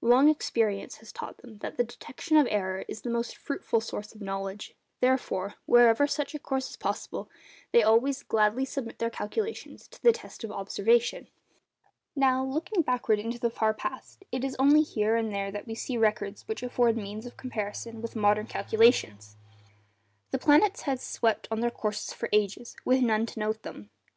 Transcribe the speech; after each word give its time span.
Long 0.00 0.28
experience 0.28 0.98
has 0.98 1.10
taught 1.10 1.38
them 1.38 1.58
that 1.58 1.76
the 1.76 1.82
detection 1.82 2.36
of 2.36 2.46
error 2.48 2.84
is 2.86 3.00
the 3.02 3.10
most 3.10 3.36
fruitful 3.36 3.80
source 3.80 4.14
of 4.14 4.20
knowledge; 4.20 4.76
therefore, 5.00 5.56
wherever 5.66 6.06
such 6.06 6.36
a 6.36 6.38
course 6.38 6.70
is 6.70 6.76
possible, 6.76 7.28
they 7.72 7.82
always 7.82 8.22
gladly 8.22 8.64
submit 8.64 9.00
their 9.00 9.10
calculations 9.10 9.88
to 9.88 10.00
the 10.00 10.12
test 10.12 10.44
of 10.44 10.52
observation. 10.52 11.26
Now, 12.14 12.44
looking 12.44 12.82
backward 12.82 13.18
into 13.18 13.40
the 13.40 13.50
far 13.50 13.74
past, 13.74 14.24
it 14.30 14.44
is 14.44 14.54
only 14.56 14.82
here 14.82 15.16
and 15.16 15.32
there 15.34 15.50
that 15.50 15.66
we 15.66 15.74
see 15.74 15.96
records 15.96 16.46
which 16.46 16.62
afford 16.62 16.96
means 16.96 17.26
of 17.26 17.36
comparison 17.36 18.00
with 18.00 18.14
modern 18.14 18.46
calculations. 18.46 19.36
The 20.30 20.38
planets 20.38 20.82
had 20.82 21.00
swept 21.00 21.48
on 21.50 21.58
in 21.58 21.62
their 21.62 21.70
courses 21.72 22.12
for 22.14 22.28
ages 22.32 22.76
with 22.84 23.02
none 23.02 23.26
to 23.26 23.40
note 23.40 23.62
them. 23.64 23.90